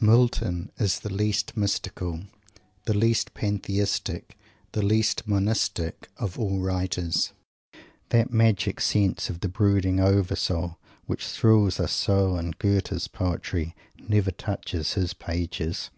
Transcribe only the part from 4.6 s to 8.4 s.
the least monistic, of all writers. That